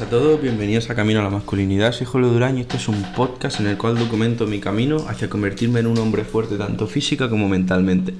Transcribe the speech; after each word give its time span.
a 0.00 0.10
todos, 0.10 0.42
bienvenidos 0.42 0.90
a 0.90 0.96
Camino 0.96 1.20
a 1.20 1.22
la 1.22 1.30
Masculinidad. 1.30 1.92
Soy 1.92 2.04
Julio 2.04 2.28
Durán 2.28 2.58
y 2.58 2.62
este 2.62 2.78
es 2.78 2.88
un 2.88 3.00
podcast 3.14 3.60
en 3.60 3.68
el 3.68 3.76
cual 3.76 3.96
documento 3.96 4.44
mi 4.44 4.58
camino 4.58 4.96
hacia 5.08 5.30
convertirme 5.30 5.78
en 5.78 5.86
un 5.86 5.96
hombre 5.98 6.24
fuerte 6.24 6.56
tanto 6.56 6.88
física 6.88 7.30
como 7.30 7.48
mentalmente. 7.48 8.12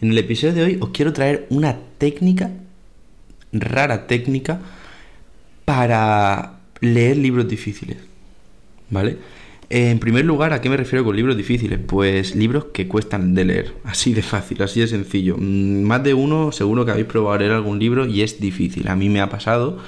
En 0.00 0.10
el 0.10 0.18
episodio 0.18 0.54
de 0.54 0.62
hoy 0.64 0.78
os 0.80 0.88
quiero 0.88 1.12
traer 1.12 1.46
una 1.48 1.78
técnica, 1.98 2.50
rara 3.52 4.08
técnica, 4.08 4.62
para 5.64 6.58
leer 6.80 7.18
libros 7.18 7.46
difíciles. 7.46 7.98
¿Vale? 8.90 9.18
En 9.70 10.00
primer 10.00 10.24
lugar, 10.24 10.52
¿a 10.52 10.60
qué 10.60 10.68
me 10.68 10.76
refiero 10.76 11.04
con 11.04 11.14
libros 11.14 11.36
difíciles? 11.36 11.78
Pues 11.86 12.34
libros 12.34 12.66
que 12.72 12.88
cuestan 12.88 13.34
de 13.34 13.44
leer, 13.44 13.74
así 13.84 14.12
de 14.12 14.22
fácil, 14.22 14.60
así 14.60 14.80
de 14.80 14.88
sencillo. 14.88 15.36
Mm, 15.38 15.82
más 15.82 16.02
de 16.02 16.14
uno 16.14 16.50
seguro 16.50 16.84
que 16.84 16.90
habéis 16.90 17.06
probado 17.06 17.38
leer 17.38 17.52
algún 17.52 17.78
libro 17.78 18.06
y 18.06 18.22
es 18.22 18.40
difícil. 18.40 18.88
A 18.88 18.96
mí 18.96 19.08
me 19.08 19.20
ha 19.20 19.28
pasado 19.28 19.78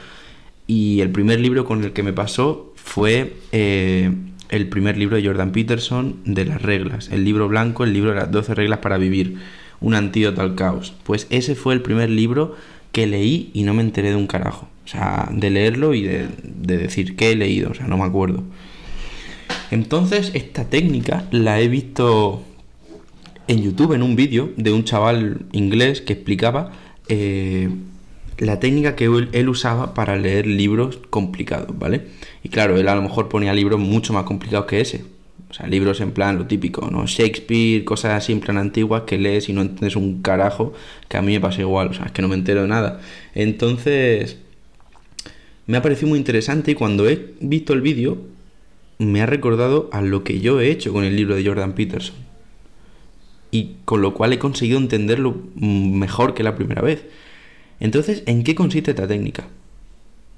y 0.67 1.01
el 1.01 1.11
primer 1.11 1.41
libro 1.41 1.65
con 1.65 1.85
el 1.85 1.93
que 1.93 2.03
me 2.03 2.13
pasó 2.13 2.73
fue 2.77 3.37
eh, 3.53 4.13
el 4.49 4.69
primer 4.69 4.97
libro 4.97 5.17
de 5.17 5.27
Jordan 5.27 5.53
Peterson 5.53 6.17
de 6.25 6.45
las 6.45 6.63
reglas, 6.63 7.09
el 7.11 7.25
libro 7.25 7.49
blanco, 7.49 7.85
el 7.85 7.93
libro 7.93 8.11
de 8.11 8.17
las 8.17 8.31
12 8.31 8.55
reglas 8.55 8.79
para 8.79 8.99
vivir, 8.99 9.37
un 9.81 9.95
antídoto 9.95 10.41
al 10.41 10.55
caos. 10.55 10.95
Pues 11.05 11.27
ese 11.31 11.55
fue 11.55 11.75
el 11.75 11.83
primer 11.83 12.11
libro 12.11 12.55
que 12.93 13.07
leí 13.07 13.51
y 13.53 13.65
no 13.65 13.75
me 13.75 13.83
enteré 13.83 14.11
de 14.11 14.17
un 14.17 14.27
carajo. 14.27 14.69
O 14.85 14.89
sea, 14.89 15.29
de 15.33 15.51
leerlo 15.51 15.95
y 15.95 16.03
de, 16.03 16.29
de 16.43 16.77
decir 16.77 17.17
qué 17.17 17.33
he 17.33 17.37
leído, 17.37 17.71
o 17.71 17.75
sea, 17.75 17.87
no 17.87 17.97
me 17.97 18.05
acuerdo. 18.05 18.45
Entonces, 19.71 20.31
esta 20.35 20.69
técnica 20.69 21.27
la 21.31 21.61
he 21.61 21.69
visto 21.69 22.43
en 23.49 23.63
YouTube, 23.63 23.93
en 23.93 24.03
un 24.03 24.17
vídeo 24.17 24.53
de 24.57 24.73
un 24.73 24.85
chaval 24.85 25.47
inglés 25.53 26.01
que 26.01 26.13
explicaba 26.13 26.73
eh, 27.09 27.69
la 28.39 28.61
técnica 28.61 28.97
que 28.97 29.05
él, 29.05 29.49
usaba 29.49 29.95
para 29.95 30.17
leer 30.17 30.47
libros 30.47 30.99
complicados, 31.11 31.79
¿vale? 31.79 32.03
Y 32.43 32.49
claro, 32.49 32.77
él 32.77 32.89
a 32.89 32.95
lo 32.95 33.03
mejor 33.03 33.29
ponía 33.29 33.53
libros 33.53 33.81
mucho 33.81 34.13
más 34.13 34.25
complicados 34.25 34.67
que 34.67 34.81
ese. 34.81 35.05
O 35.51 35.55
sea, 35.55 35.69
libros 35.69 36.01
en 36.01 36.11
plan 36.11 36.37
lo 36.37 36.47
típico, 36.47 36.91
¿no? 36.91 37.07
Shakespeare, 37.07 37.85
cosas 37.85 38.13
así 38.13 38.33
en 38.33 38.41
plan 38.41 38.59
antiguas 38.59 39.03
que 39.03 39.19
lees 39.19 39.49
y 39.49 39.53
no 39.53 39.63
entiendes 39.63 39.95
un 39.95 40.21
carajo, 40.21 40.73
que 41.09 41.17
a 41.17 41.23
mí 41.23 41.33
me 41.33 41.41
pasa 41.41 41.61
igual, 41.61 41.89
o 41.89 41.95
sea, 41.95 42.07
es 42.07 42.13
que 42.13 42.23
no 42.23 42.29
me 42.29 42.35
entero 42.35 42.63
de 42.63 42.69
nada. 42.69 43.01
Entonces, 43.35 44.39
me 45.67 45.77
ha 45.77 45.83
parecido 45.83 46.09
muy 46.09 46.19
interesante 46.19 46.73
y 46.73 46.75
cuando 46.75 47.09
he 47.09 47.35
visto 47.41 47.73
el 47.73 47.83
vídeo, 47.83 48.19
me 48.99 49.23
ha 49.23 49.27
recordado 49.27 49.89
a 49.93 50.03
lo 50.03 50.25
que 50.25 50.41
yo 50.41 50.61
he 50.61 50.71
hecho 50.71 50.93
con 50.93 51.05
el 51.05 51.17
libro 51.17 51.37
de 51.37 51.45
Jordan 51.45 51.75
Peterson. 51.75 52.17
Y 53.51 53.77
con 53.85 54.03
lo 54.03 54.15
cual 54.15 54.33
he 54.33 54.39
conseguido 54.39 54.79
entenderlo 54.79 55.37
mejor 55.55 56.35
que 56.35 56.43
la 56.43 56.57
primera 56.57 56.83
vez. 56.83 57.05
Entonces, 57.81 58.23
¿en 58.27 58.45
qué 58.45 58.55
consiste 58.55 58.93
esta 58.93 59.07
técnica? 59.07 59.45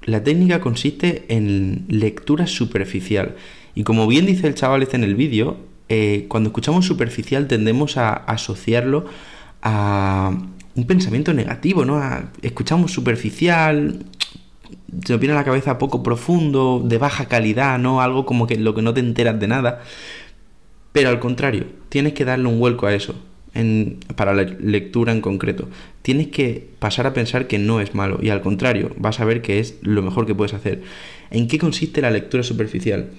La 0.03 0.23
técnica 0.23 0.61
consiste 0.61 1.25
en 1.27 1.85
lectura 1.89 2.47
superficial. 2.47 3.35
Y 3.75 3.83
como 3.83 4.07
bien 4.07 4.25
dice 4.25 4.47
el 4.47 4.55
chaval 4.55 4.83
este 4.83 4.95
en 4.95 5.03
el 5.03 5.15
vídeo, 5.15 5.57
eh, 5.89 6.25
cuando 6.29 6.49
escuchamos 6.49 6.85
superficial 6.85 7.47
tendemos 7.47 7.97
a 7.97 8.13
asociarlo 8.13 9.05
a 9.61 10.31
un 10.75 10.87
pensamiento 10.87 11.33
negativo, 11.33 11.85
¿no? 11.85 12.01
escuchamos 12.41 12.91
superficial, 12.91 14.05
se 15.05 15.13
nos 15.13 15.19
viene 15.19 15.35
la 15.35 15.43
cabeza 15.43 15.77
poco 15.77 16.03
profundo, 16.03 16.81
de 16.83 16.97
baja 16.97 17.25
calidad, 17.25 17.79
¿no? 17.79 18.01
Algo 18.01 18.25
como 18.25 18.47
que 18.47 18.57
lo 18.57 18.73
que 18.75 18.81
no 18.81 18.93
te 18.93 18.99
enteras 18.99 19.39
de 19.39 19.47
nada. 19.47 19.81
Pero 20.91 21.09
al 21.09 21.19
contrario, 21.19 21.67
tienes 21.89 22.13
que 22.13 22.25
darle 22.25 22.47
un 22.47 22.59
vuelco 22.59 22.87
a 22.87 22.93
eso 22.93 23.15
para 24.15 24.33
la 24.33 24.43
lectura 24.43 25.11
en 25.11 25.21
concreto. 25.21 25.67
Tienes 26.01 26.27
que 26.27 26.67
pasar 26.79 27.07
a 27.07 27.13
pensar 27.13 27.47
que 27.47 27.57
no 27.57 27.81
es 27.81 27.95
malo 27.95 28.19
y 28.21 28.29
al 28.29 28.41
contrario, 28.41 28.91
vas 28.97 29.19
a 29.19 29.25
ver 29.25 29.41
que 29.41 29.59
es 29.59 29.77
lo 29.81 30.01
mejor 30.01 30.25
que 30.25 30.35
puedes 30.35 30.53
hacer. 30.53 30.83
¿En 31.31 31.47
qué 31.47 31.57
consiste 31.57 32.01
la 32.01 32.11
lectura 32.11 32.43
superficial? 32.43 33.09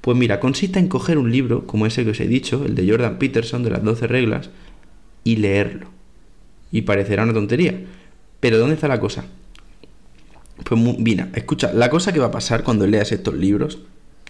Pues 0.00 0.16
mira, 0.16 0.40
consiste 0.40 0.78
en 0.78 0.88
coger 0.88 1.18
un 1.18 1.30
libro 1.30 1.66
como 1.66 1.86
ese 1.86 2.04
que 2.04 2.10
os 2.10 2.20
he 2.20 2.26
dicho, 2.26 2.64
el 2.64 2.74
de 2.74 2.88
Jordan 2.88 3.18
Peterson 3.18 3.62
de 3.62 3.70
las 3.70 3.84
12 3.84 4.06
reglas, 4.06 4.50
y 5.24 5.36
leerlo. 5.36 5.88
Y 6.72 6.82
parecerá 6.82 7.22
una 7.22 7.34
tontería. 7.34 7.78
Pero 8.40 8.58
¿dónde 8.58 8.74
está 8.74 8.88
la 8.88 8.98
cosa? 8.98 9.26
Pues 10.64 10.80
mira, 10.80 11.28
escucha, 11.34 11.72
la 11.72 11.90
cosa 11.90 12.12
que 12.12 12.18
va 12.18 12.26
a 12.26 12.32
pasar 12.32 12.64
cuando 12.64 12.86
leas 12.86 13.12
estos 13.12 13.34
libros 13.34 13.78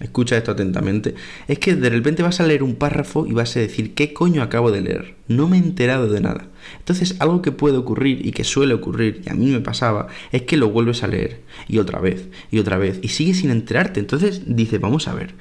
escucha 0.01 0.37
esto 0.37 0.53
atentamente, 0.53 1.15
es 1.49 1.59
que 1.59 1.75
de 1.75 1.91
repente 1.91 2.23
vas 2.23 2.41
a 2.41 2.47
leer 2.47 2.63
un 2.63 2.75
párrafo 2.75 3.27
y 3.27 3.33
vas 3.33 3.57
a 3.57 3.61
decir, 3.61 3.95
¿qué 3.95 4.13
coño 4.13 4.43
acabo 4.43 4.71
de 4.71 4.81
leer? 4.81 5.15
No 5.29 5.49
me 5.49 5.57
he 5.57 5.61
enterado 5.61 6.09
de 6.09 6.21
nada. 6.21 6.49
Entonces, 6.79 7.17
algo 7.19 7.43
que 7.43 7.53
puede 7.53 7.77
ocurrir 7.77 8.27
y 8.27 8.33
que 8.33 8.45
suele 8.45 8.75
ocurrir, 8.75 9.23
y 9.25 9.31
a 9.31 9.35
mí 9.35 9.47
me 9.47 9.61
pasaba, 9.61 10.09
es 10.31 10.43
que 10.43 10.57
lo 10.57 10.71
vuelves 10.71 11.03
a 11.03 11.09
leer, 11.09 11.41
y 11.69 11.79
otra 11.79 12.01
vez, 12.01 12.29
y 12.51 12.59
otra 12.59 12.79
vez, 12.79 12.99
y 13.03 13.09
sigues 13.09 13.39
sin 13.39 13.51
enterarte. 13.51 14.01
Entonces 14.01 14.43
dices, 14.47 14.81
vamos 14.81 15.09
a 15.09 15.15
ver, 15.15 15.35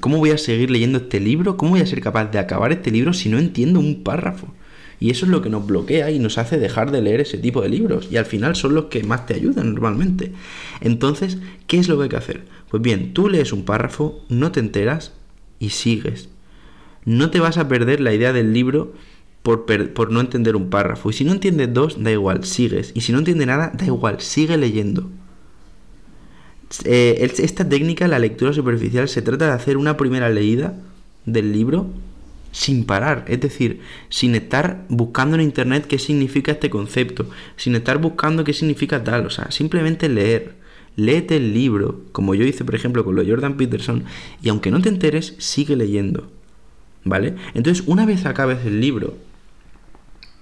¿cómo 0.00 0.18
voy 0.18 0.30
a 0.30 0.38
seguir 0.38 0.70
leyendo 0.70 0.98
este 0.98 1.20
libro? 1.20 1.56
¿Cómo 1.56 1.72
voy 1.72 1.80
a 1.80 1.86
ser 1.86 2.00
capaz 2.00 2.26
de 2.26 2.38
acabar 2.38 2.72
este 2.72 2.90
libro 2.90 3.12
si 3.12 3.28
no 3.28 3.38
entiendo 3.38 3.80
un 3.80 4.02
párrafo? 4.02 4.52
Y 4.98 5.10
eso 5.10 5.26
es 5.26 5.30
lo 5.30 5.42
que 5.42 5.50
nos 5.50 5.66
bloquea 5.66 6.10
y 6.10 6.18
nos 6.18 6.38
hace 6.38 6.58
dejar 6.58 6.90
de 6.90 7.02
leer 7.02 7.20
ese 7.20 7.38
tipo 7.38 7.60
de 7.60 7.68
libros. 7.68 8.08
Y 8.10 8.16
al 8.16 8.24
final 8.24 8.56
son 8.56 8.74
los 8.74 8.86
que 8.86 9.02
más 9.02 9.26
te 9.26 9.34
ayudan 9.34 9.74
normalmente. 9.74 10.32
Entonces, 10.80 11.38
¿qué 11.66 11.78
es 11.78 11.88
lo 11.88 11.98
que 11.98 12.04
hay 12.04 12.08
que 12.08 12.16
hacer? 12.16 12.44
Pues 12.70 12.82
bien, 12.82 13.12
tú 13.12 13.28
lees 13.28 13.52
un 13.52 13.64
párrafo, 13.64 14.24
no 14.28 14.52
te 14.52 14.60
enteras 14.60 15.12
y 15.58 15.70
sigues. 15.70 16.28
No 17.04 17.30
te 17.30 17.40
vas 17.40 17.58
a 17.58 17.68
perder 17.68 18.00
la 18.00 18.14
idea 18.14 18.32
del 18.32 18.52
libro 18.52 18.94
por, 19.42 19.64
por, 19.92 20.10
no 20.10 20.20
entender 20.20 20.56
un 20.56 20.70
párrafo. 20.70 21.10
Y 21.10 21.12
si 21.12 21.24
no 21.24 21.32
entiendes 21.32 21.72
dos, 21.72 22.02
da 22.02 22.10
igual, 22.10 22.44
sigues. 22.44 22.92
Y 22.94 23.02
si 23.02 23.12
no 23.12 23.18
entiendes 23.18 23.46
nada, 23.46 23.72
da 23.74 23.86
igual, 23.86 24.20
sigue 24.20 24.56
leyendo. 24.56 25.08
Eh, 26.84 27.30
esta 27.38 27.68
técnica, 27.68 28.08
la 28.08 28.18
lectura 28.18 28.52
superficial, 28.52 29.08
se 29.08 29.22
trata 29.22 29.46
de 29.46 29.52
hacer 29.52 29.76
una 29.76 29.96
primera 29.96 30.30
leída 30.30 30.74
del 31.26 31.52
libro 31.52 31.86
sin 32.56 32.84
parar, 32.84 33.26
es 33.28 33.38
decir, 33.38 33.82
sin 34.08 34.34
estar 34.34 34.86
buscando 34.88 35.36
en 35.36 35.42
internet 35.42 35.86
qué 35.86 35.98
significa 35.98 36.52
este 36.52 36.70
concepto, 36.70 37.28
sin 37.56 37.74
estar 37.74 37.98
buscando 37.98 38.44
qué 38.44 38.54
significa 38.54 39.04
tal, 39.04 39.26
o 39.26 39.30
sea, 39.30 39.50
simplemente 39.50 40.08
leer. 40.08 40.54
Léete 40.96 41.36
el 41.36 41.52
libro, 41.52 42.00
como 42.12 42.34
yo 42.34 42.46
hice 42.46 42.64
por 42.64 42.74
ejemplo 42.74 43.04
con 43.04 43.14
lo 43.14 43.22
Jordan 43.26 43.58
Peterson, 43.58 44.04
y 44.42 44.48
aunque 44.48 44.70
no 44.70 44.80
te 44.80 44.88
enteres, 44.88 45.34
sigue 45.36 45.76
leyendo. 45.76 46.32
¿Vale? 47.04 47.34
Entonces, 47.52 47.84
una 47.86 48.06
vez 48.06 48.24
acabes 48.24 48.64
el 48.64 48.80
libro, 48.80 49.18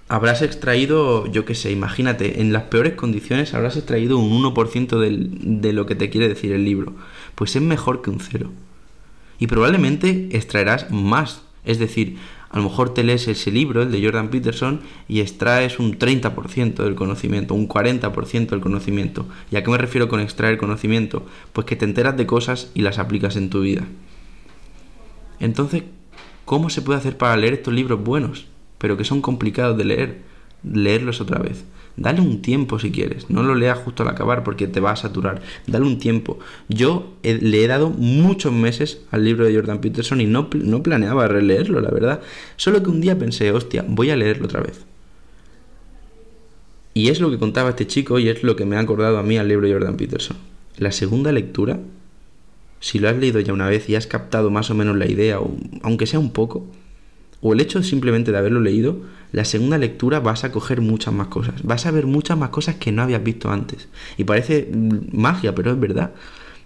habrás 0.07 0.41
extraído, 0.41 1.27
yo 1.27 1.43
qué 1.43 1.53
sé, 1.53 1.69
imagínate, 1.73 2.39
en 2.39 2.53
las 2.53 2.63
peores 2.63 2.93
condiciones 2.93 3.53
habrás 3.53 3.75
extraído 3.75 4.17
un 4.19 4.41
1% 4.41 4.99
del, 5.01 5.61
de 5.61 5.73
lo 5.73 5.85
que 5.85 5.95
te 5.95 6.09
quiere 6.09 6.29
decir 6.29 6.53
el 6.53 6.63
libro. 6.63 6.95
Pues 7.35 7.57
es 7.57 7.61
mejor 7.61 8.01
que 8.01 8.09
un 8.09 8.21
cero. 8.21 8.51
Y 9.37 9.47
probablemente 9.47 10.29
extraerás 10.31 10.89
más 10.91 11.44
es 11.65 11.79
decir, 11.79 12.17
a 12.49 12.57
lo 12.57 12.63
mejor 12.69 12.93
te 12.93 13.03
lees 13.03 13.27
ese 13.27 13.51
libro, 13.51 13.81
el 13.81 13.91
de 13.91 14.03
Jordan 14.03 14.29
Peterson, 14.29 14.81
y 15.07 15.19
extraes 15.19 15.79
un 15.79 15.99
30% 15.99 16.75
del 16.75 16.95
conocimiento, 16.95 17.53
un 17.53 17.67
40% 17.67 18.47
del 18.47 18.61
conocimiento. 18.61 19.27
¿Y 19.51 19.57
a 19.57 19.63
qué 19.63 19.71
me 19.71 19.77
refiero 19.77 20.07
con 20.07 20.21
extraer 20.21 20.57
conocimiento? 20.57 21.25
Pues 21.51 21.67
que 21.67 21.75
te 21.75 21.85
enteras 21.85 22.15
de 22.15 22.25
cosas 22.25 22.71
y 22.73 22.81
las 22.81 22.97
aplicas 22.97 23.35
en 23.35 23.49
tu 23.49 23.61
vida. 23.61 23.83
Entonces, 25.39 25.83
¿cómo 26.45 26.69
se 26.69 26.81
puede 26.81 26.99
hacer 26.99 27.17
para 27.17 27.35
leer 27.35 27.55
estos 27.55 27.73
libros 27.73 28.01
buenos, 28.01 28.45
pero 28.77 28.95
que 28.95 29.03
son 29.03 29.21
complicados 29.21 29.77
de 29.77 29.85
leer? 29.85 30.34
Leerlos 30.73 31.21
otra 31.21 31.39
vez. 31.39 31.65
Dale 31.97 32.19
un 32.19 32.41
tiempo 32.41 32.77
si 32.77 32.91
quieres. 32.91 33.29
No 33.29 33.43
lo 33.43 33.55
leas 33.55 33.79
justo 33.79 34.03
al 34.03 34.09
acabar 34.09 34.43
porque 34.43 34.67
te 34.67 34.79
va 34.79 34.91
a 34.91 34.95
saturar. 34.95 35.41
Dale 35.65 35.85
un 35.85 35.97
tiempo. 35.97 36.39
Yo 36.67 37.13
le 37.23 37.63
he 37.63 37.67
dado 37.67 37.89
muchos 37.89 38.51
meses 38.51 39.01
al 39.11 39.23
libro 39.23 39.45
de 39.45 39.55
Jordan 39.55 39.79
Peterson 39.79 40.19
y 40.19 40.25
no, 40.25 40.49
no 40.53 40.83
planeaba 40.83 41.27
releerlo, 41.27 41.79
la 41.79 41.91
verdad. 41.91 42.21
Solo 42.57 42.83
que 42.83 42.89
un 42.89 43.01
día 43.01 43.17
pensé, 43.17 43.51
hostia, 43.51 43.85
voy 43.87 44.09
a 44.09 44.17
leerlo 44.17 44.45
otra 44.45 44.61
vez. 44.61 44.85
Y 46.93 47.09
es 47.09 47.19
lo 47.19 47.29
que 47.29 47.37
contaba 47.37 47.69
este 47.69 47.87
chico 47.87 48.19
y 48.19 48.29
es 48.29 48.43
lo 48.43 48.55
que 48.55 48.65
me 48.65 48.77
ha 48.77 48.79
acordado 48.79 49.17
a 49.17 49.23
mí 49.23 49.37
al 49.37 49.47
libro 49.47 49.67
de 49.67 49.73
Jordan 49.73 49.97
Peterson. 49.97 50.37
La 50.77 50.91
segunda 50.91 51.31
lectura, 51.31 51.79
si 52.79 52.99
lo 52.99 53.09
has 53.09 53.17
leído 53.17 53.39
ya 53.39 53.53
una 53.53 53.67
vez 53.67 53.89
y 53.89 53.95
has 53.95 54.07
captado 54.07 54.49
más 54.49 54.69
o 54.69 54.75
menos 54.75 54.97
la 54.97 55.05
idea, 55.05 55.39
aunque 55.81 56.07
sea 56.07 56.19
un 56.19 56.31
poco, 56.31 56.67
o 57.47 57.53
el 57.53 57.61
hecho 57.61 57.83
simplemente 57.83 58.31
de 58.31 58.39
haberlo 58.39 58.59
leído, 58.59 59.01
la 59.31 59.45
segunda 59.45 59.77
lectura 59.77 60.19
vas 60.19 60.43
a 60.43 60.51
coger 60.51 60.81
muchas 60.81 61.13
más 61.13 61.27
cosas. 61.27 61.61
Vas 61.61 61.85
a 61.85 61.91
ver 61.91 62.07
muchas 62.07 62.35
más 62.39 62.49
cosas 62.49 62.77
que 62.77 62.91
no 62.91 63.03
habías 63.03 63.23
visto 63.23 63.51
antes. 63.51 63.87
Y 64.17 64.23
parece 64.23 64.67
mm, 64.73 65.15
magia, 65.15 65.53
pero 65.53 65.69
es 65.69 65.79
verdad. 65.79 66.15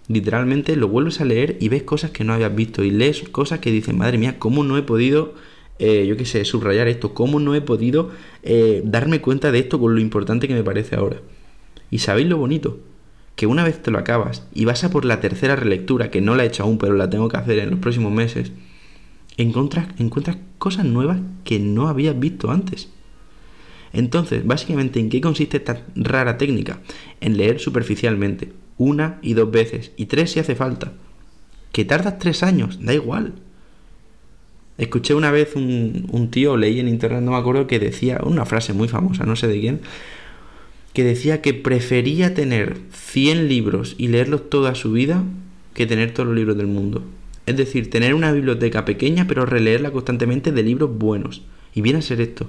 Literalmente 0.08 0.78
lo 0.78 0.88
vuelves 0.88 1.20
a 1.20 1.26
leer 1.26 1.58
y 1.60 1.68
ves 1.68 1.84
cosas 1.84 2.12
que 2.12 2.24
no 2.24 2.32
habías 2.32 2.56
visto. 2.56 2.82
Y 2.82 2.92
lees 2.92 3.28
cosas 3.28 3.60
que 3.60 3.72
dices, 3.72 3.94
madre 3.94 4.18
mía, 4.18 4.40
¿cómo 4.40 4.64
no 4.64 4.78
he 4.78 4.82
podido, 4.82 5.34
eh, 5.80 6.06
yo 6.08 6.16
qué 6.16 6.24
sé, 6.24 6.46
subrayar 6.46 6.88
esto? 6.88 7.14
¿Cómo 7.14 7.42
no 7.42 7.56
he 7.56 7.62
podido 7.62 8.12
eh, 8.44 8.82
darme 8.86 9.20
cuenta 9.20 9.52
de 9.52 9.60
esto 9.60 9.82
con 9.82 9.96
lo 9.96 10.00
importante 10.00 10.48
que 10.48 10.54
me 10.54 10.64
parece 10.64 10.96
ahora? 10.96 11.18
Y 11.92 12.00
sabéis 12.00 12.30
lo 12.30 12.38
bonito, 12.38 12.80
que 13.36 13.48
una 13.48 13.66
vez 13.66 13.84
te 13.84 13.92
lo 13.92 13.98
acabas 13.98 14.48
y 14.54 14.64
vas 14.64 14.86
a 14.86 14.92
por 14.92 15.04
la 15.04 15.20
tercera 15.20 15.58
relectura, 15.58 16.10
que 16.10 16.22
no 16.22 16.36
la 16.36 16.46
he 16.46 16.48
hecho 16.48 16.64
aún, 16.64 16.78
pero 16.78 16.94
la 16.94 17.10
tengo 17.10 17.28
que 17.28 17.36
hacer 17.36 17.60
en 17.60 17.70
los 17.70 17.80
próximos 17.80 18.14
meses, 18.14 18.54
encuentras, 19.44 19.88
encuentras 19.98 20.38
cosas 20.58 20.86
nuevas 20.86 21.20
que 21.44 21.60
no 21.60 21.88
habías 21.88 22.20
visto 22.20 22.52
antes. 22.52 22.90
Entonces, 23.94 24.46
básicamente, 24.46 25.00
¿en 25.00 25.10
qué 25.10 25.22
consiste 25.22 25.58
esta 25.58 25.84
rara 25.96 26.38
técnica? 26.38 26.82
En 27.22 27.38
leer 27.38 27.60
superficialmente. 27.60 28.54
una 28.78 29.20
y 29.22 29.34
dos 29.34 29.52
veces, 29.52 29.92
y 29.98 30.06
tres 30.06 30.32
si 30.32 30.40
hace 30.40 30.56
falta. 30.56 30.94
Que 31.74 31.84
tardas 31.84 32.18
tres 32.18 32.44
años, 32.44 32.80
da 32.82 32.94
igual. 32.94 33.34
Escuché 34.78 35.14
una 35.14 35.32
vez 35.32 35.58
un, 35.58 36.30
tío, 36.32 36.56
leí 36.56 36.80
en 36.80 36.88
internet, 36.88 37.22
no 37.22 37.32
me 37.32 37.38
acuerdo, 37.38 37.68
que 37.68 37.80
decía, 37.80 38.22
una 38.24 38.46
frase 38.46 38.72
muy 38.72 38.88
famosa, 38.88 39.26
no 39.26 39.36
sé 39.36 39.48
de 39.48 39.60
quién, 39.60 39.82
que 40.94 41.04
decía 41.04 41.42
que 41.42 41.54
prefería 41.54 42.34
tener 42.34 42.78
100 42.94 43.50
libros 43.50 43.96
y 43.98 44.08
leerlos 44.08 44.50
toda 44.50 44.76
su 44.76 44.94
vida 44.94 45.24
que 45.74 45.86
tener 45.86 46.14
todos 46.14 46.28
los 46.28 46.38
libros 46.38 46.56
del 46.56 46.68
mundo. 46.68 47.04
Es 47.50 47.58
decir, 47.58 47.90
tener 47.90 48.14
una 48.14 48.32
biblioteca 48.32 48.86
pequeña 48.86 49.26
pero 49.26 49.44
releerla 49.44 49.90
constantemente 49.90 50.52
de 50.52 50.62
libros 50.62 50.96
buenos. 50.96 51.42
Y 51.74 51.82
viene 51.82 51.98
a 51.98 52.04
ser 52.04 52.22
esto. 52.22 52.48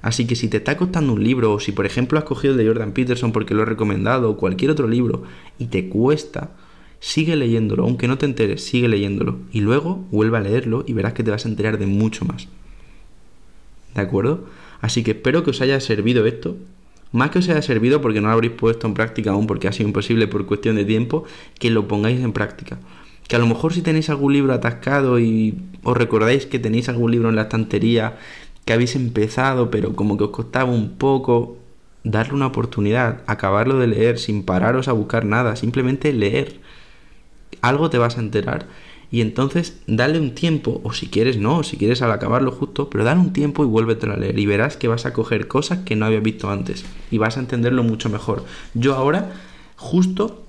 Así 0.00 0.26
que 0.26 0.34
si 0.34 0.48
te 0.48 0.56
está 0.56 0.78
costando 0.78 1.12
un 1.12 1.22
libro, 1.22 1.52
o 1.52 1.60
si 1.60 1.72
por 1.72 1.84
ejemplo 1.84 2.18
has 2.18 2.24
cogido 2.24 2.54
el 2.54 2.58
de 2.58 2.66
Jordan 2.66 2.92
Peterson 2.92 3.32
porque 3.32 3.52
lo 3.52 3.60
he 3.60 3.66
recomendado, 3.66 4.30
o 4.30 4.38
cualquier 4.38 4.70
otro 4.70 4.88
libro, 4.88 5.24
y 5.58 5.66
te 5.66 5.90
cuesta, 5.90 6.52
sigue 7.00 7.36
leyéndolo, 7.36 7.84
aunque 7.84 8.08
no 8.08 8.16
te 8.16 8.24
enteres, 8.24 8.64
sigue 8.64 8.88
leyéndolo. 8.88 9.40
Y 9.52 9.60
luego 9.60 10.06
vuelve 10.10 10.38
a 10.38 10.40
leerlo 10.40 10.82
y 10.86 10.94
verás 10.94 11.12
que 11.12 11.22
te 11.22 11.30
vas 11.30 11.44
a 11.44 11.50
enterar 11.50 11.76
de 11.76 11.84
mucho 11.84 12.24
más. 12.24 12.48
¿De 13.94 14.00
acuerdo? 14.00 14.46
Así 14.80 15.02
que 15.02 15.10
espero 15.10 15.44
que 15.44 15.50
os 15.50 15.60
haya 15.60 15.78
servido 15.80 16.24
esto. 16.24 16.56
Más 17.12 17.28
que 17.28 17.40
os 17.40 17.48
haya 17.50 17.60
servido 17.60 18.00
porque 18.00 18.22
no 18.22 18.28
lo 18.28 18.32
habréis 18.32 18.54
puesto 18.54 18.86
en 18.86 18.94
práctica 18.94 19.32
aún 19.32 19.46
porque 19.46 19.68
ha 19.68 19.72
sido 19.72 19.86
imposible 19.86 20.28
por 20.28 20.46
cuestión 20.46 20.76
de 20.76 20.86
tiempo, 20.86 21.24
que 21.58 21.68
lo 21.68 21.86
pongáis 21.86 22.20
en 22.20 22.32
práctica. 22.32 22.78
Que 23.28 23.36
a 23.36 23.38
lo 23.38 23.46
mejor 23.46 23.72
si 23.72 23.82
tenéis 23.82 24.08
algún 24.08 24.32
libro 24.32 24.52
atascado 24.52 25.18
y 25.18 25.58
os 25.82 25.96
recordáis 25.96 26.46
que 26.46 26.58
tenéis 26.58 26.88
algún 26.88 27.10
libro 27.10 27.28
en 27.28 27.36
la 27.36 27.42
estantería 27.42 28.16
que 28.64 28.72
habéis 28.72 28.96
empezado, 28.96 29.70
pero 29.70 29.94
como 29.94 30.16
que 30.16 30.24
os 30.24 30.30
costaba 30.30 30.70
un 30.70 30.96
poco 30.96 31.56
darle 32.04 32.34
una 32.34 32.46
oportunidad, 32.46 33.22
acabarlo 33.26 33.78
de 33.78 33.88
leer 33.88 34.18
sin 34.18 34.44
pararos 34.44 34.88
a 34.88 34.92
buscar 34.92 35.24
nada, 35.24 35.56
simplemente 35.56 36.12
leer. 36.12 36.60
Algo 37.62 37.90
te 37.90 37.98
vas 37.98 38.16
a 38.16 38.20
enterar. 38.20 38.66
Y 39.10 39.20
entonces 39.20 39.80
dale 39.86 40.18
un 40.18 40.34
tiempo, 40.34 40.80
o 40.84 40.92
si 40.92 41.06
quieres 41.08 41.36
no, 41.36 41.62
si 41.62 41.76
quieres 41.76 42.02
al 42.02 42.10
acabarlo 42.10 42.50
justo, 42.50 42.90
pero 42.90 43.04
dale 43.04 43.20
un 43.20 43.32
tiempo 43.32 43.64
y 43.64 43.66
vuélvete 43.66 44.06
a 44.06 44.16
leer 44.16 44.38
y 44.38 44.46
verás 44.46 44.76
que 44.76 44.88
vas 44.88 45.06
a 45.06 45.12
coger 45.12 45.46
cosas 45.48 45.80
que 45.80 45.96
no 45.96 46.06
habías 46.06 46.22
visto 46.22 46.50
antes 46.50 46.84
y 47.10 47.18
vas 47.18 47.36
a 47.36 47.40
entenderlo 47.40 47.82
mucho 47.82 48.08
mejor. 48.08 48.44
Yo 48.74 48.94
ahora 48.94 49.32
justo 49.76 50.45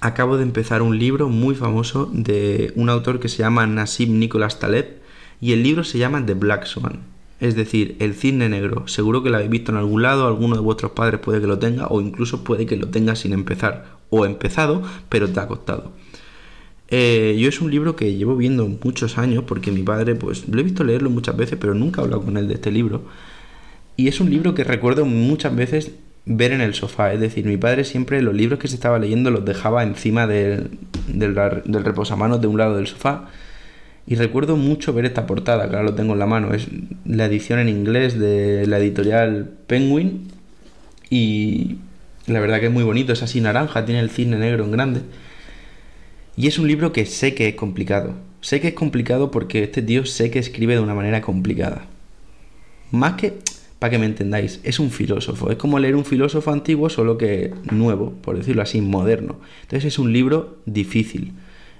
acabo 0.00 0.36
de 0.36 0.42
empezar 0.42 0.82
un 0.82 0.98
libro 0.98 1.28
muy 1.28 1.54
famoso 1.54 2.10
de 2.12 2.72
un 2.76 2.88
autor 2.88 3.20
que 3.20 3.28
se 3.28 3.38
llama 3.38 3.66
Nassim 3.66 4.18
Nicholas 4.18 4.58
Taleb 4.58 5.00
y 5.40 5.52
el 5.52 5.62
libro 5.62 5.84
se 5.84 5.98
llama 5.98 6.24
The 6.24 6.34
Black 6.34 6.66
Swan 6.66 7.00
es 7.40 7.56
decir, 7.56 7.96
el 8.00 8.14
cisne 8.14 8.48
negro. 8.48 8.86
Seguro 8.86 9.22
que 9.22 9.30
lo 9.30 9.36
habéis 9.36 9.50
visto 9.50 9.72
en 9.72 9.78
algún 9.78 10.02
lado, 10.02 10.26
alguno 10.26 10.56
de 10.56 10.60
vuestros 10.60 10.92
padres 10.92 11.20
puede 11.20 11.40
que 11.40 11.46
lo 11.46 11.58
tenga 11.58 11.86
o 11.88 12.00
incluso 12.00 12.44
puede 12.44 12.66
que 12.66 12.76
lo 12.76 12.88
tenga 12.88 13.16
sin 13.16 13.32
empezar 13.32 13.98
o 14.10 14.26
empezado, 14.26 14.82
pero 15.08 15.30
te 15.30 15.40
ha 15.40 15.48
costado. 15.48 15.92
Eh, 16.88 17.36
yo 17.40 17.48
es 17.48 17.60
un 17.60 17.70
libro 17.70 17.96
que 17.96 18.14
llevo 18.14 18.36
viendo 18.36 18.68
muchos 18.68 19.16
años 19.16 19.44
porque 19.46 19.72
mi 19.72 19.82
padre, 19.82 20.14
pues 20.16 20.48
lo 20.48 20.60
he 20.60 20.62
visto 20.62 20.84
leerlo 20.84 21.08
muchas 21.08 21.36
veces, 21.36 21.56
pero 21.58 21.74
nunca 21.74 22.00
he 22.00 22.04
hablado 22.04 22.22
con 22.22 22.36
él 22.36 22.46
de 22.46 22.54
este 22.54 22.70
libro. 22.70 23.04
Y 23.96 24.08
es 24.08 24.20
un 24.20 24.28
libro 24.30 24.54
que 24.54 24.64
recuerdo 24.64 25.06
muchas 25.06 25.54
veces 25.56 25.92
ver 26.30 26.52
en 26.52 26.60
el 26.60 26.74
sofá. 26.74 27.12
Es 27.12 27.20
decir, 27.20 27.44
mi 27.44 27.56
padre 27.56 27.84
siempre 27.84 28.22
los 28.22 28.34
libros 28.34 28.58
que 28.58 28.68
se 28.68 28.76
estaba 28.76 28.98
leyendo 28.98 29.30
los 29.30 29.44
dejaba 29.44 29.82
encima 29.82 30.26
del, 30.26 30.70
del, 31.08 31.34
del 31.34 31.84
reposamanos 31.84 32.40
de 32.40 32.46
un 32.46 32.56
lado 32.56 32.76
del 32.76 32.86
sofá 32.86 33.28
y 34.06 34.14
recuerdo 34.16 34.56
mucho 34.56 34.92
ver 34.92 35.04
esta 35.04 35.26
portada, 35.26 35.68
que 35.68 35.76
ahora 35.76 35.90
lo 35.90 35.94
tengo 35.94 36.14
en 36.14 36.18
la 36.18 36.26
mano. 36.26 36.52
Es 36.52 36.66
la 37.04 37.26
edición 37.26 37.58
en 37.60 37.68
inglés 37.68 38.18
de 38.18 38.66
la 38.66 38.78
editorial 38.78 39.52
Penguin. 39.66 40.28
Y 41.10 41.76
la 42.26 42.40
verdad 42.40 42.60
que 42.60 42.66
es 42.66 42.72
muy 42.72 42.82
bonito. 42.82 43.12
Es 43.12 43.22
así 43.22 43.40
naranja, 43.40 43.84
tiene 43.84 44.00
el 44.00 44.10
cisne 44.10 44.36
negro 44.36 44.64
en 44.64 44.72
grande. 44.72 45.02
Y 46.36 46.46
es 46.48 46.58
un 46.58 46.66
libro 46.66 46.92
que 46.92 47.06
sé 47.06 47.34
que 47.34 47.48
es 47.48 47.54
complicado. 47.54 48.14
Sé 48.40 48.60
que 48.60 48.68
es 48.68 48.74
complicado 48.74 49.30
porque 49.30 49.62
este 49.62 49.82
tío 49.82 50.06
sé 50.06 50.30
que 50.30 50.38
escribe 50.38 50.74
de 50.74 50.80
una 50.80 50.94
manera 50.94 51.20
complicada. 51.20 51.84
Más 52.90 53.12
que, 53.12 53.38
para 53.80 53.92
que 53.92 53.98
me 53.98 54.04
entendáis, 54.04 54.60
es 54.62 54.78
un 54.78 54.90
filósofo. 54.90 55.50
Es 55.50 55.56
como 55.56 55.78
leer 55.78 55.96
un 55.96 56.04
filósofo 56.04 56.52
antiguo, 56.52 56.90
solo 56.90 57.16
que 57.16 57.54
nuevo, 57.72 58.12
por 58.12 58.36
decirlo 58.36 58.60
así, 58.60 58.82
moderno. 58.82 59.40
Entonces 59.62 59.86
es 59.86 59.98
un 59.98 60.12
libro 60.12 60.58
difícil. 60.66 61.32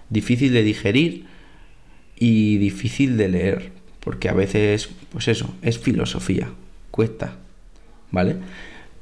Difícil 0.09 0.53
de 0.55 0.63
digerir 0.63 1.27
y 2.19 2.57
difícil 2.57 3.19
de 3.19 3.29
leer, 3.29 3.73
porque 4.01 4.31
a 4.31 4.33
veces, 4.33 4.89
pues 5.13 5.29
eso, 5.29 5.55
es 5.61 5.79
filosofía, 5.79 6.49
cuesta, 6.91 7.37
¿vale? 8.11 8.37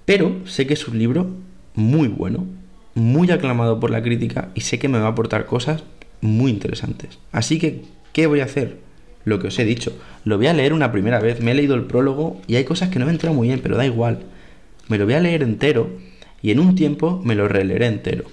Pero 0.04 0.44
sé 0.44 0.66
que 0.66 0.74
es 0.74 0.88
un 0.88 0.98
libro 0.98 1.30
muy 1.74 2.08
bueno, 2.08 2.46
muy 2.96 3.30
aclamado 3.30 3.78
por 3.78 3.90
la 3.90 4.02
crítica 4.02 4.50
y 4.56 4.62
sé 4.62 4.80
que 4.80 4.88
me 4.88 4.98
va 4.98 5.06
a 5.06 5.10
aportar 5.10 5.46
cosas 5.46 5.84
muy 6.20 6.50
interesantes. 6.50 7.20
Así 7.30 7.60
que, 7.60 7.82
¿qué 8.12 8.26
voy 8.26 8.40
a 8.40 8.44
hacer? 8.46 8.87
Lo 9.24 9.38
que 9.38 9.48
os 9.48 9.58
he 9.58 9.64
dicho, 9.64 9.92
lo 10.24 10.36
voy 10.36 10.46
a 10.46 10.54
leer 10.54 10.72
una 10.72 10.92
primera 10.92 11.20
vez, 11.20 11.40
me 11.40 11.50
he 11.50 11.54
leído 11.54 11.74
el 11.74 11.84
prólogo 11.84 12.40
y 12.46 12.56
hay 12.56 12.64
cosas 12.64 12.88
que 12.88 12.98
no 12.98 13.06
me 13.06 13.12
entrado 13.12 13.34
muy 13.34 13.48
bien, 13.48 13.60
pero 13.62 13.76
da 13.76 13.84
igual. 13.84 14.20
Me 14.88 14.98
lo 14.98 15.04
voy 15.04 15.14
a 15.14 15.20
leer 15.20 15.42
entero 15.42 15.90
y 16.42 16.50
en 16.50 16.60
un 16.60 16.74
tiempo 16.74 17.20
me 17.24 17.34
lo 17.34 17.48
releeré 17.48 17.86
entero. 17.86 18.24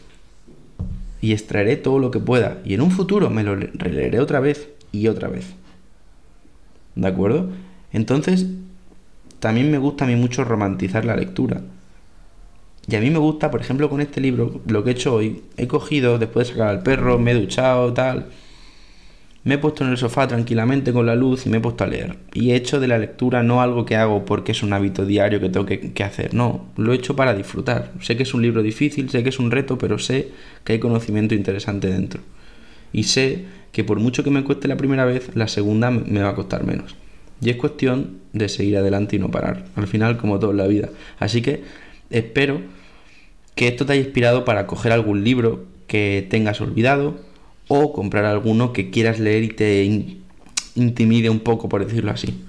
Y 1.21 1.33
extraeré 1.33 1.75
todo 1.75 1.99
lo 1.99 2.11
que 2.11 2.19
pueda. 2.19 2.59
Y 2.63 2.75
en 2.75 2.81
un 2.81 2.91
futuro 2.91 3.29
me 3.29 3.43
lo 3.43 3.55
releeré 3.55 4.19
otra 4.19 4.39
vez 4.39 4.69
y 4.91 5.07
otra 5.07 5.27
vez. 5.27 5.55
¿De 6.95 7.07
acuerdo? 7.07 7.49
Entonces, 7.91 8.45
también 9.39 9.71
me 9.71 9.77
gusta 9.77 10.05
a 10.05 10.07
mí 10.07 10.15
mucho 10.15 10.43
romantizar 10.43 11.03
la 11.03 11.15
lectura. 11.15 11.61
Y 12.87 12.95
a 12.95 13.01
mí 13.01 13.09
me 13.09 13.17
gusta, 13.17 13.49
por 13.49 13.61
ejemplo, 13.61 13.89
con 13.89 13.99
este 14.01 14.21
libro, 14.21 14.61
lo 14.67 14.83
que 14.83 14.91
he 14.91 14.93
hecho 14.93 15.15
hoy, 15.15 15.43
he 15.57 15.67
cogido, 15.67 16.19
después 16.19 16.47
de 16.47 16.53
sacar 16.53 16.69
al 16.69 16.83
perro, 16.83 17.17
me 17.17 17.31
he 17.31 17.33
duchado, 17.35 17.93
tal, 17.93 18.27
me 19.45 19.55
he 19.55 19.57
puesto 19.59 19.83
en 19.83 19.91
el 19.91 19.97
sofá 19.97 20.27
tranquilamente 20.27 20.91
con 20.91 21.05
la 21.05 21.15
luz 21.15 21.45
y 21.45 21.49
me 21.49 21.57
he 21.57 21.61
puesto 21.61 21.83
a 21.83 21.87
leer. 21.87 22.17
Y 22.33 22.51
he 22.51 22.55
hecho 22.55 22.79
de 22.79 22.87
la 22.87 22.97
lectura 22.97 23.43
no 23.43 23.61
algo 23.61 23.85
que 23.85 23.95
hago 23.95 24.25
porque 24.25 24.53
es 24.53 24.63
un 24.63 24.73
hábito 24.73 25.05
diario 25.05 25.39
que 25.39 25.49
tengo 25.49 25.67
que, 25.67 26.03
hacer, 26.03 26.33
no, 26.33 26.65
lo 26.77 26.91
he 26.91 26.95
hecho 26.95 27.15
para 27.15 27.35
disfrutar. 27.35 27.91
Sé 28.01 28.17
que 28.17 28.23
es 28.23 28.33
un 28.33 28.41
libro 28.41 28.63
difícil, 28.63 29.07
sé 29.11 29.21
que 29.21 29.29
es 29.29 29.37
un 29.37 29.51
reto, 29.51 29.77
pero 29.77 29.99
sé 29.99 30.29
que 30.63 30.73
hay 30.73 30.79
conocimiento 30.79 31.35
interesante 31.35 31.87
dentro. 31.89 32.21
Y 32.91 33.03
sé 33.03 33.45
que 33.71 33.83
por 33.83 33.99
mucho 33.99 34.23
que 34.23 34.31
me 34.31 34.43
cueste 34.43 34.67
la 34.67 34.77
primera 34.77 35.05
vez, 35.05 35.29
la 35.35 35.47
segunda 35.47 35.91
me 35.91 36.21
va 36.21 36.29
a 36.29 36.35
costar 36.35 36.65
menos. 36.65 36.95
Y 37.39 37.51
es 37.51 37.57
cuestión 37.57 38.17
de 38.33 38.49
seguir 38.49 38.77
adelante 38.77 39.15
y 39.15 39.19
no 39.19 39.29
parar. 39.29 39.65
Al 39.75 39.85
final, 39.85 40.17
como 40.17 40.39
todo 40.39 40.51
en 40.51 40.57
la 40.57 40.65
vida. 40.65 40.89
Así 41.19 41.43
que 41.43 41.61
espero 42.09 42.61
que 43.53 43.67
esto 43.67 43.85
te 43.85 43.93
haya 43.93 44.01
inspirado 44.01 44.43
para 44.43 44.65
coger 44.65 44.91
algún 44.91 45.23
libro 45.23 45.65
que 45.85 46.25
tengas 46.31 46.61
olvidado 46.61 47.34
o 47.67 47.93
comprar 47.93 48.25
alguno 48.25 48.73
que 48.73 48.89
quieras 48.89 49.19
leer 49.19 49.43
y 49.43 49.47
te 49.49 50.15
intimide 50.75 51.29
un 51.29 51.39
poco, 51.39 51.69
por 51.69 51.85
decirlo 51.85 52.11
así. 52.11 52.45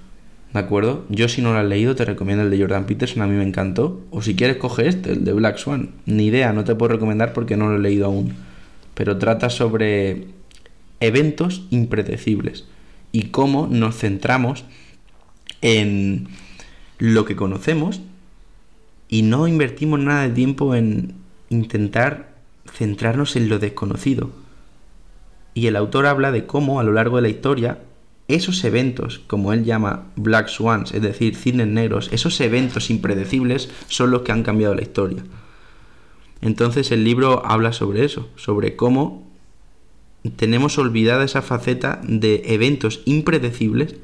¿De 0.53 0.61
acuerdo? 0.61 1.05
Yo 1.09 1.29
si 1.29 1.43
no 1.43 1.53
lo 1.53 1.59
has 1.59 1.67
leído 1.67 1.95
te 1.95 2.05
recomiendo 2.05 2.43
el 2.43 2.51
de 2.51 2.59
Jordan 2.59 2.87
Peterson, 2.87 3.23
a 3.23 3.27
mí 3.27 3.37
me 3.37 3.45
encantó. 3.45 4.01
O 4.11 4.23
si 4.23 4.35
quieres 4.35 4.57
coge 4.57 4.89
este, 4.89 5.13
el 5.13 5.25
de 5.25 5.33
Black 5.33 5.59
Swan. 5.59 5.91
Ni 6.07 6.27
idea, 6.27 6.53
no 6.53 6.65
te 6.65 6.75
puedo 6.75 6.95
recomendar 6.95 7.33
porque 7.33 7.57
no 7.57 7.69
lo 7.69 7.77
he 7.77 7.81
leído 7.81 8.07
aún. 8.07 8.35
Pero 8.95 9.19
trata 9.19 9.51
sobre 9.51 10.29
eventos 11.01 11.67
impredecibles 11.71 12.65
y 13.13 13.25
cómo 13.25 13.67
nos 13.71 13.99
centramos 13.99 14.65
en 15.61 16.29
lo 16.99 17.25
que 17.25 17.37
conocemos 17.37 18.01
y 19.09 19.23
no 19.23 19.47
invertimos 19.49 20.01
nada 20.01 20.23
de 20.23 20.35
tiempo 20.35 20.75
en 20.75 21.15
intentar 21.51 22.35
centrarnos 22.73 23.37
en 23.37 23.49
lo 23.49 23.59
desconocido. 23.59 24.31
Y 25.57 25.69
el 25.69 25.77
autor 25.77 26.05
habla 26.05 26.33
de 26.33 26.45
cómo 26.45 26.81
a 26.81 26.83
lo 26.83 26.93
largo 26.93 27.17
de 27.17 27.23
la 27.23 27.31
historia 27.31 27.79
esos 28.29 28.63
eventos, 28.63 29.23
como 29.27 29.55
él 29.55 29.65
llama 29.65 30.09
Black 30.15 30.49
Swans, 30.49 30.93
es 30.93 31.01
decir, 31.01 31.35
cisnes 31.35 31.67
negros, 31.67 32.11
esos 32.13 32.39
eventos 32.43 32.91
impredecibles 32.91 33.71
son 33.89 34.11
los 34.11 34.21
que 34.21 34.33
han 34.33 34.43
cambiado 34.43 34.75
la 34.75 34.83
historia. 34.83 35.25
Entonces 36.43 36.93
el 36.93 37.05
libro 37.05 37.43
habla 37.47 37.73
sobre 37.73 38.05
eso, 38.05 38.29
sobre 38.37 38.77
cómo 38.77 39.27
tenemos 40.37 40.77
olvidada 40.77 41.25
esa 41.25 41.41
faceta 41.41 42.03
de 42.05 42.43
eventos 42.49 43.01
impredecibles 43.07 43.95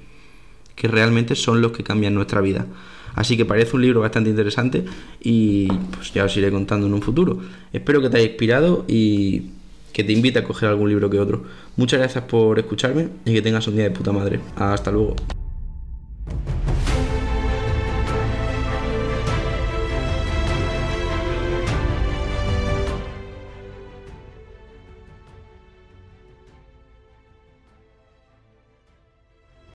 que 0.74 0.88
realmente 0.88 1.34
son 1.34 1.60
los 1.60 1.72
que 1.72 1.84
cambian 1.84 2.14
nuestra 2.14 2.40
vida. 2.40 2.66
Así 3.14 3.36
que 3.36 3.44
parece 3.44 3.76
un 3.76 3.82
libro 3.82 4.00
bastante 4.00 4.30
interesante 4.30 4.86
y 5.20 5.66
pues 5.68 6.14
ya 6.14 6.24
os 6.24 6.34
iré 6.34 6.50
contando 6.50 6.86
en 6.86 6.94
un 6.94 7.02
futuro. 7.02 7.40
Espero 7.74 8.00
que 8.00 8.08
te 8.08 8.16
haya 8.16 8.26
inspirado 8.26 8.86
y 8.88 9.50
que 9.92 10.04
te 10.04 10.12
invite 10.12 10.38
a 10.38 10.44
coger 10.44 10.68
algún 10.68 10.88
libro 10.88 11.10
que 11.10 11.18
otro. 11.18 11.44
Muchas 11.76 12.00
gracias 12.00 12.24
por 12.24 12.58
escucharme 12.58 13.08
y 13.24 13.34
que 13.34 13.42
tengas 13.42 13.66
un 13.68 13.76
día 13.76 13.84
de 13.84 13.90
puta 13.90 14.12
madre. 14.12 14.40
Hasta 14.56 14.90
luego. 14.90 15.16